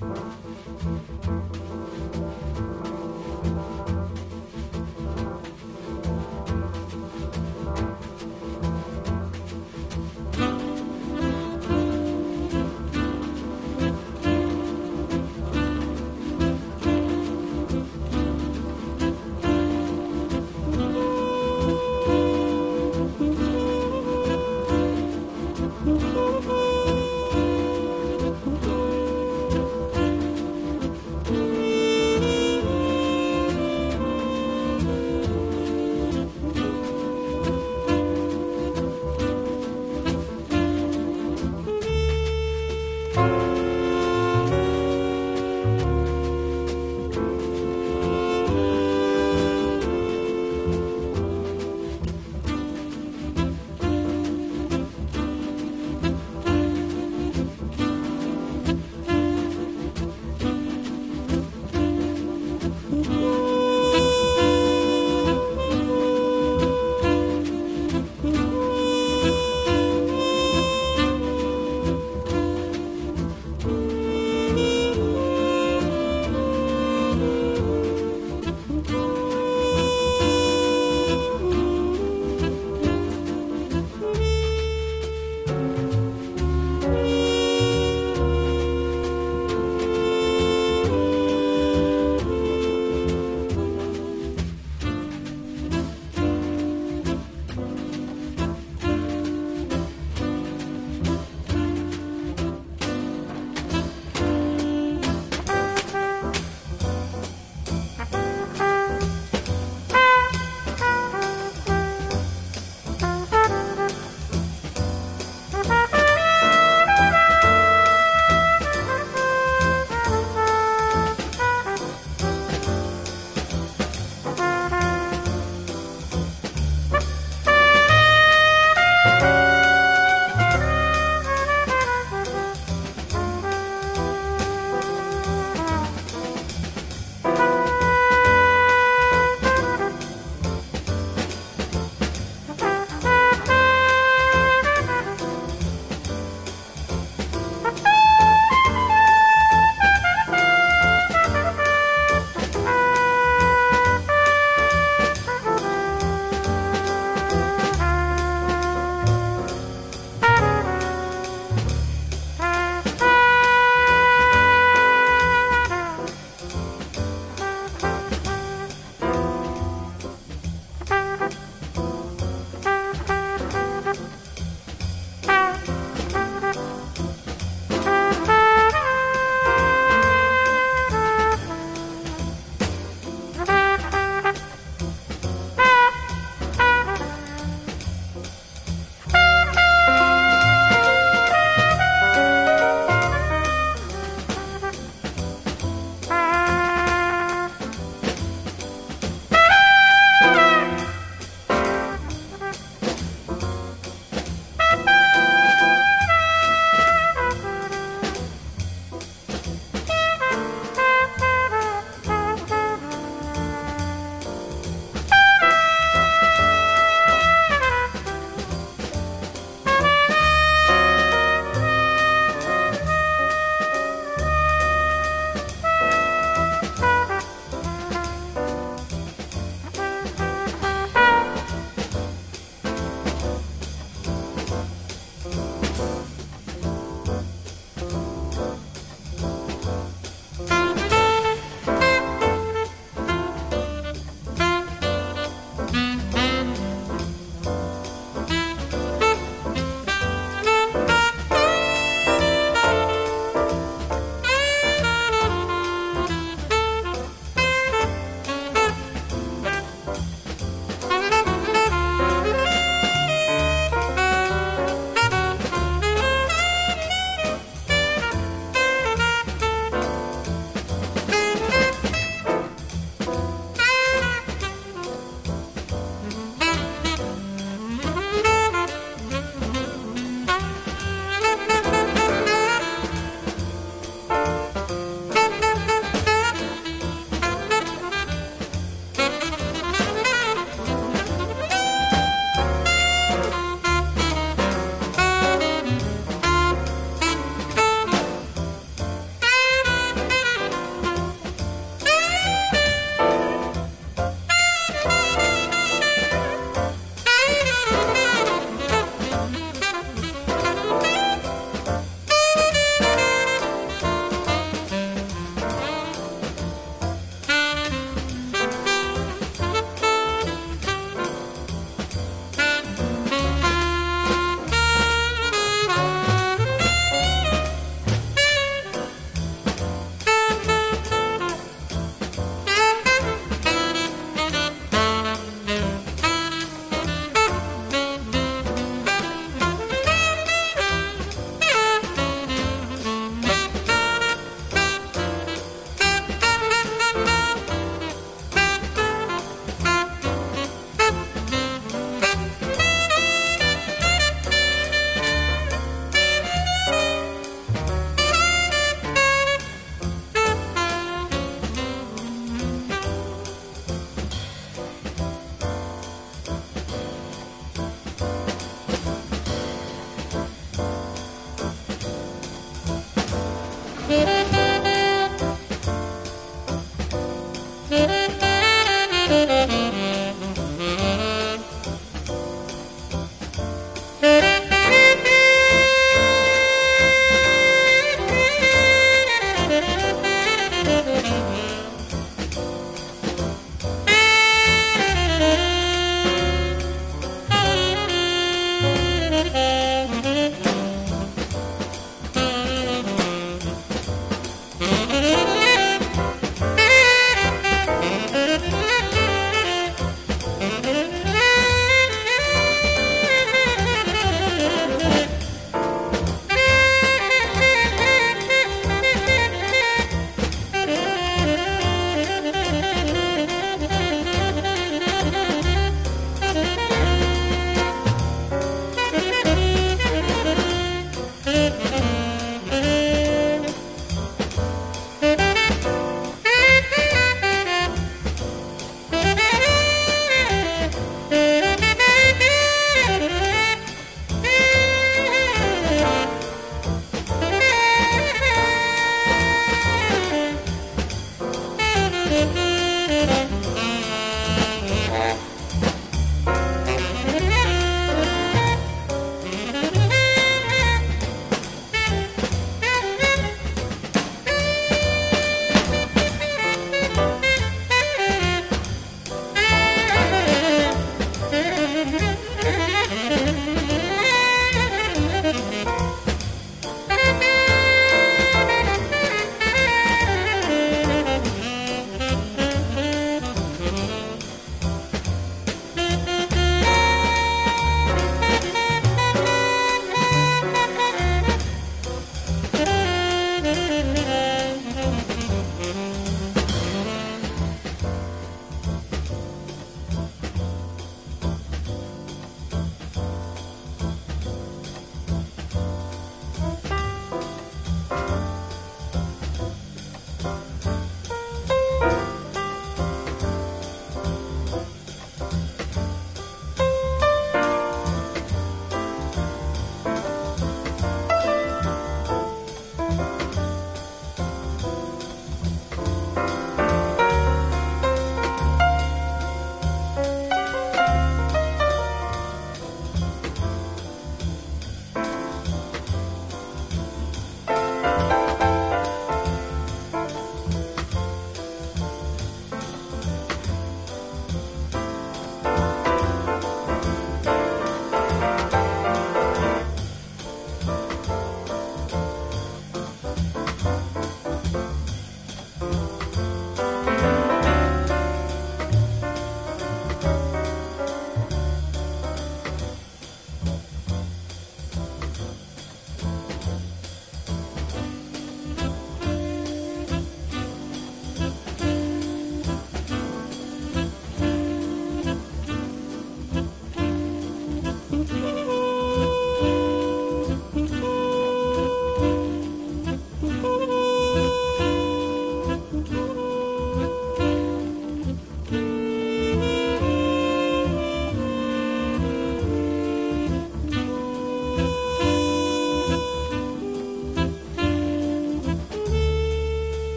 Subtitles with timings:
[0.00, 1.57] Thank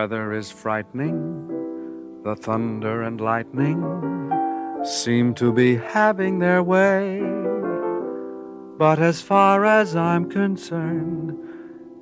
[0.00, 1.12] weather is frightening.
[2.24, 3.78] The thunder and lightning
[4.82, 7.20] seem to be having their way.
[8.78, 11.36] But as far as I'm concerned,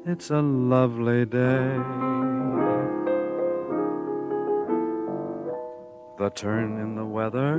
[0.06, 1.74] it's a lovely day.
[6.18, 7.52] The turn in the weather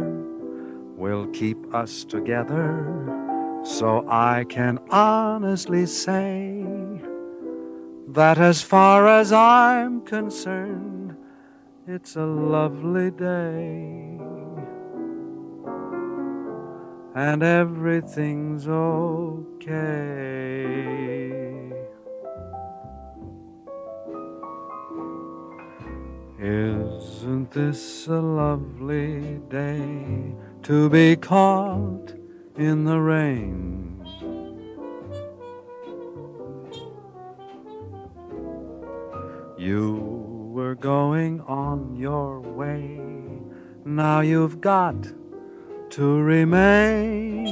[0.95, 2.69] will keep us together,
[3.65, 6.63] so I can honestly say
[8.13, 11.15] that as far as I'm concerned,
[11.87, 14.19] it's a lovely day.
[17.15, 19.69] And everything's okay.
[26.39, 32.13] Isn't this a lovely day to be caught
[32.55, 33.88] in the rain?
[39.69, 42.99] You were going on your way.
[43.85, 44.95] Now you've got
[45.91, 47.45] to remain.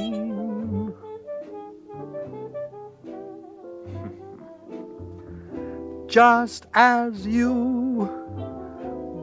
[6.08, 8.10] Just as you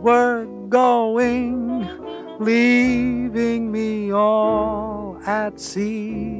[0.01, 1.89] were going,
[2.39, 6.39] leaving me all at sea.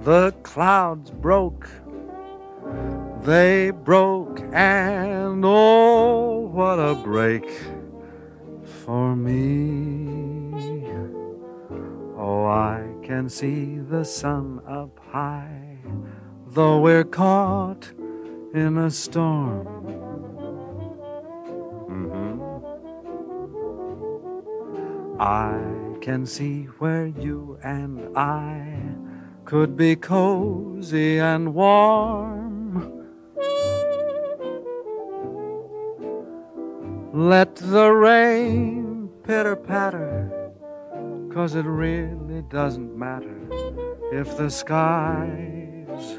[0.00, 1.68] the clouds broke
[3.24, 7.50] they broke, and oh, what a break
[8.84, 10.84] for me.
[12.18, 15.78] Oh, I can see the sun up high,
[16.48, 17.90] though we're caught
[18.54, 19.66] in a storm.
[21.90, 22.40] Mm-hmm.
[25.20, 28.78] I can see where you and I
[29.44, 32.53] could be cozy and warm.
[37.14, 40.50] Let the rain pitter patter,
[41.32, 43.38] cause it really doesn't matter
[44.12, 46.18] if the skies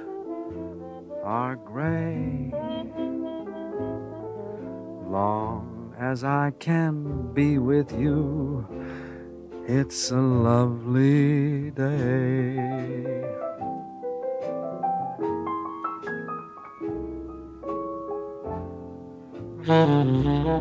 [1.22, 2.50] are gray.
[5.10, 8.66] Long as I can be with you,
[9.68, 13.36] it's a lovely day.
[19.68, 20.56] Mm-hmm.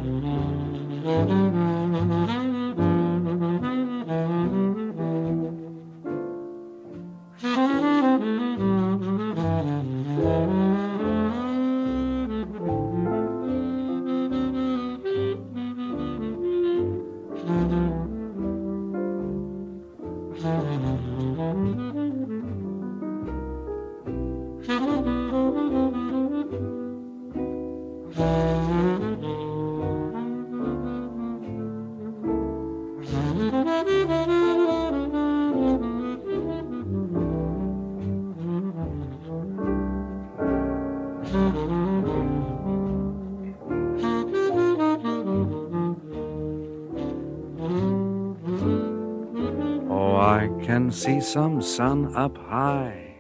[50.95, 53.17] See some sun up high,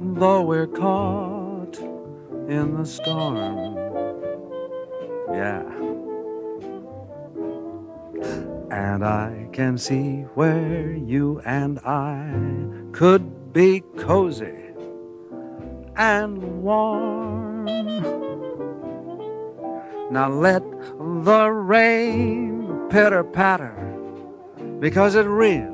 [0.00, 1.78] though we're caught
[2.48, 3.76] in the storm.
[5.30, 5.62] Yeah.
[8.70, 12.32] And I can see where you and I
[12.92, 14.72] could be cozy
[15.96, 17.66] and warm.
[20.10, 20.62] Now let
[20.98, 23.76] the rain pitter patter,
[24.80, 25.69] because it really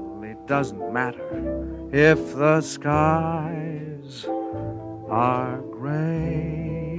[0.46, 4.26] doesn't matter if the skies
[5.08, 6.96] are gray.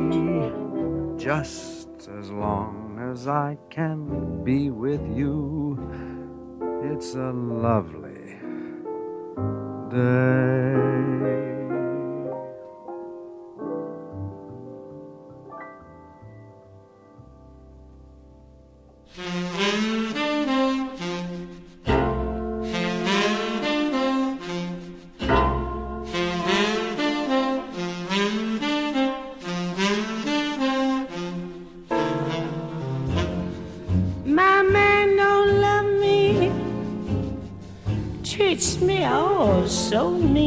[1.18, 5.78] Just as long as I can be with you,
[6.84, 8.38] it's a lovely
[9.90, 11.37] day.
[39.90, 40.47] so me.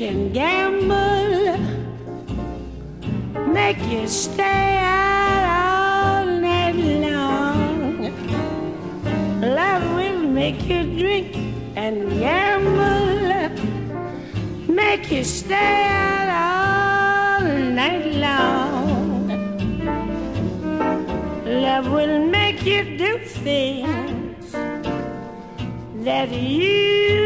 [0.00, 1.58] can gamble,
[3.52, 6.74] make you stay out all night
[7.04, 8.08] long.
[9.42, 11.36] Love will make you drink
[11.76, 13.50] and gamble,
[14.74, 17.44] make you stay out all
[17.80, 19.28] night long.
[21.44, 24.52] Love will make you do things
[26.06, 27.19] that you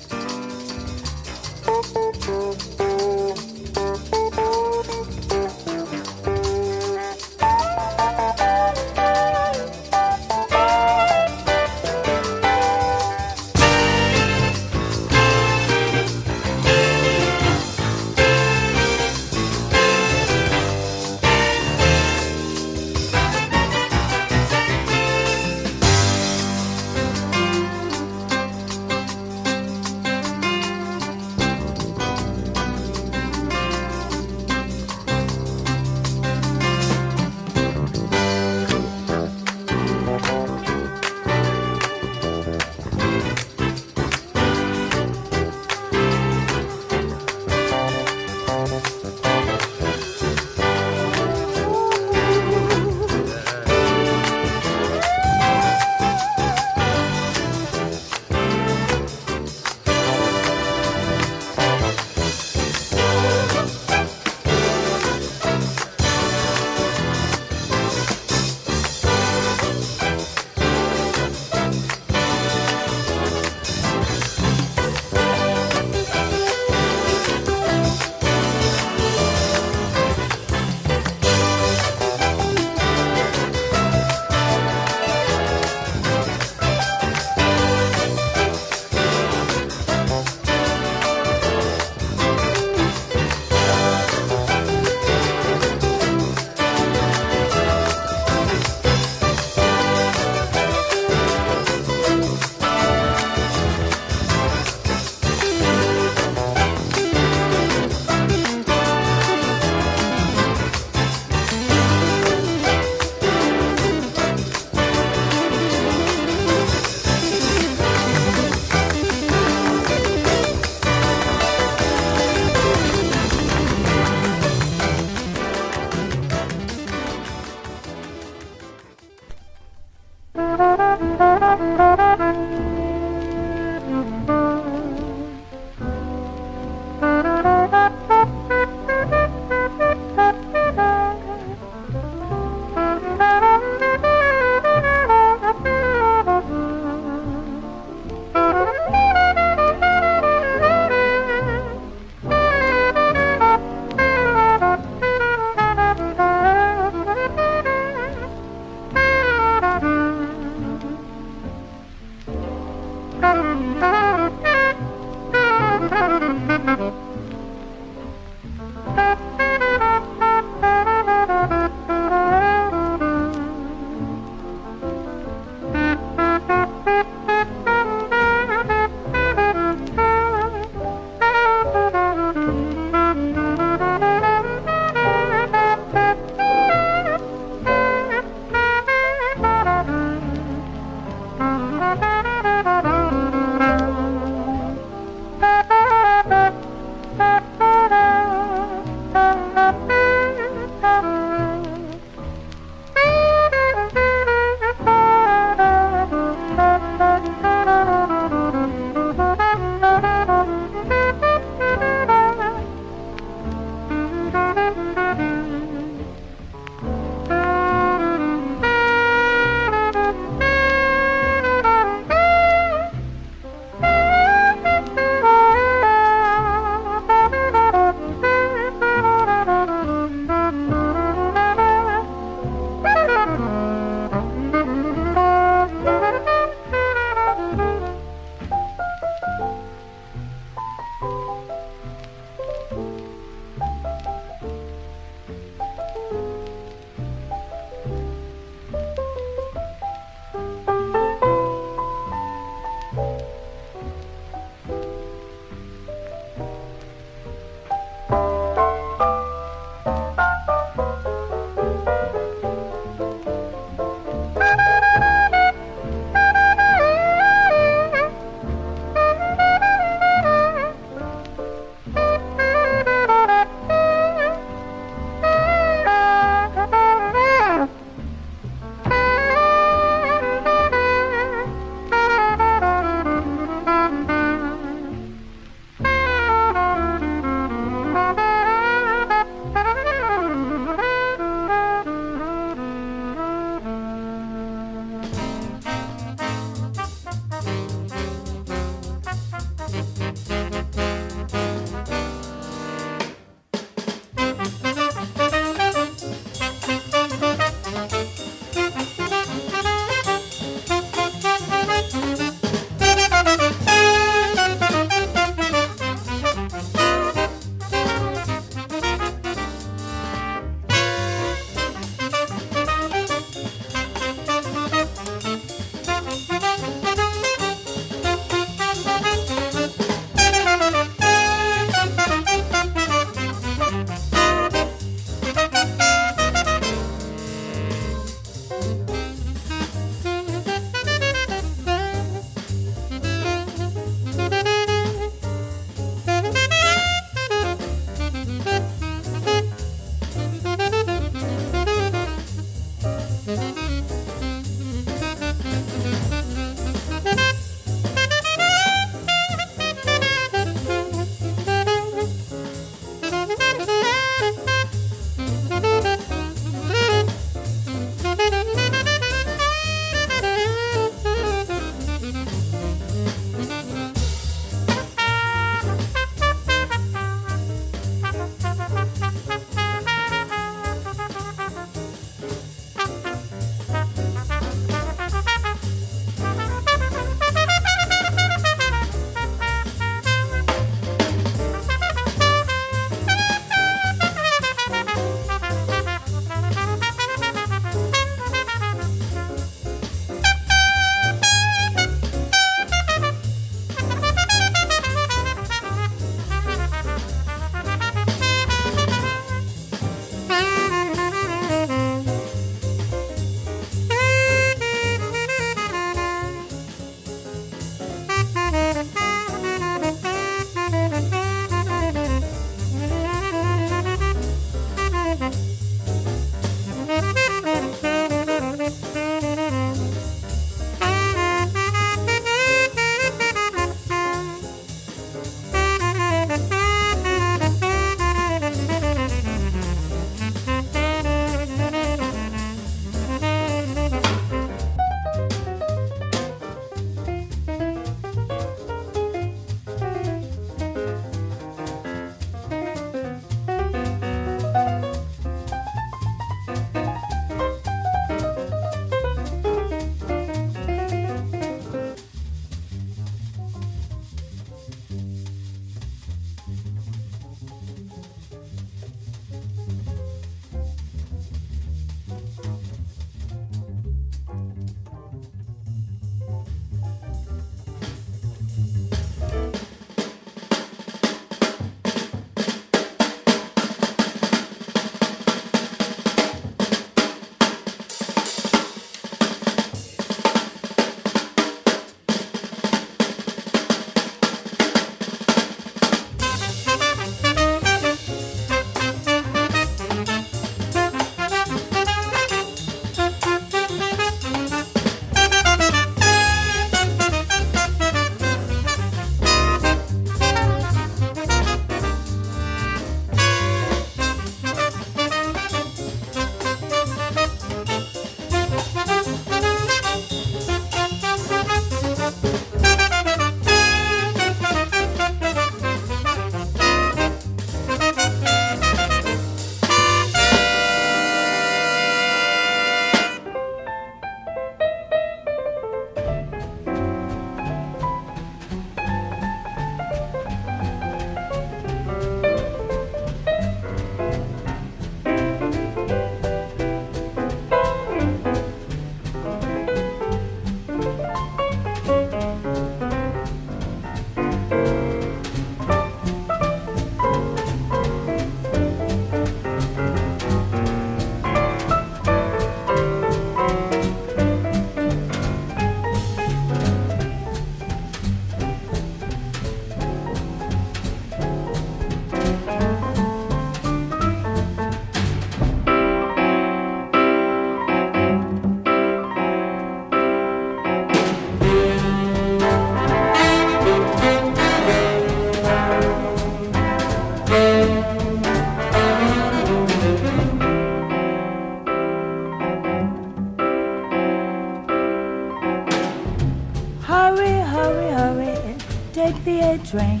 [599.64, 600.00] train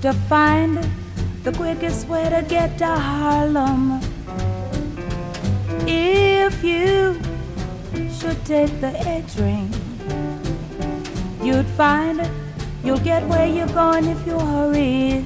[0.00, 0.78] to find
[1.42, 4.00] the quickest way to get to Harlem.
[5.86, 7.20] If you
[8.10, 9.70] should take the A train,
[11.42, 12.28] you'd find
[12.84, 15.24] you'll get where you're going if you hurry.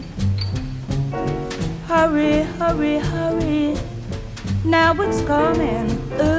[1.87, 3.77] Hurry, hurry, hurry.
[4.65, 5.91] Now it's coming.
[6.21, 6.36] Ooh.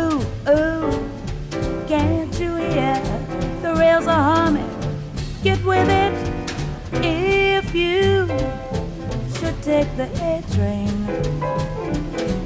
[9.97, 10.93] The A train.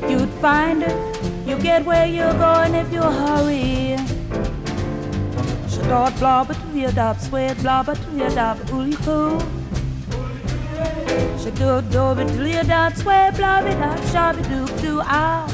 [0.09, 0.95] You'd find it.
[1.45, 3.97] You get where you're going if you hurry.
[5.67, 9.37] Shadot blobber to your dop, sweat blobber to your dop, ooly cool.
[11.41, 15.45] Shadot dobby to your dop, sweat blobby dop, shabby doo doo ow.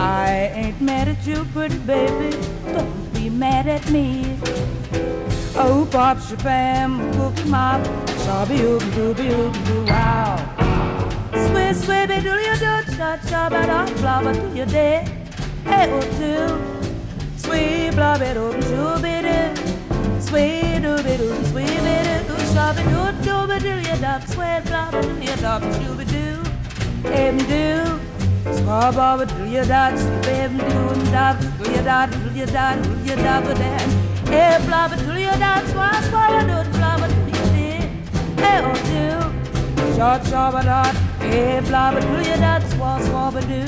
[0.00, 2.36] I ain't mad at you, pretty baby.
[2.72, 4.36] Don't be mad at me.
[5.54, 7.80] Oh, pop, shabam, cookie mop,
[8.30, 10.36] shabby oob dooby oob doo wow.
[11.46, 14.98] Sweet, sweet, be do your do, shot, shabba da, blabba to your day.
[15.70, 16.46] Hey, oh, two.
[17.44, 19.48] Sweet, blabba doo, shooby doo.
[20.28, 21.96] Sweet, dooby doo, sweet, be
[22.28, 26.38] doo, shabby doo, dooby doo, your dop, sweet, blabba to your dop, shooby doo.
[27.22, 28.00] Em doo.
[28.58, 33.16] Swabba do you dot, baby do dot, do you dot, do you dot, do you
[33.16, 33.88] dot, but then,
[34.32, 37.19] eh, blabba do you dot, swab, swab, do blabba do you did,
[38.50, 43.60] eh, oh, do, short, shabba dot, eh, blabba do you dot, swab, swab, do,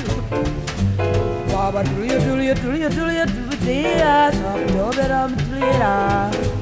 [1.49, 4.73] swabba do you, do you, do you, do you, do you, do you, swab, do
[4.73, 6.53] you, do you, do you,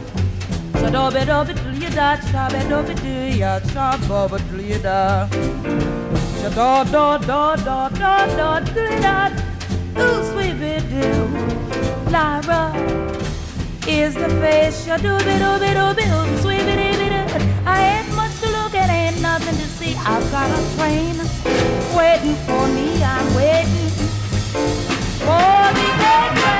[0.81, 5.29] Shadobe dobe do you dot, shabe dobe do ya, shabobe do you dot.
[6.41, 9.31] Shado do do do do do do dot.
[9.99, 10.57] Ooh, sweet
[10.89, 11.05] do.
[12.11, 12.73] Lyra
[13.87, 14.85] is the face.
[14.85, 16.90] Shado bit do bit do bit sweet bit
[20.03, 21.15] I've got a train
[21.95, 23.03] waiting for me.
[23.03, 23.89] I'm waiting
[25.19, 26.50] for the train.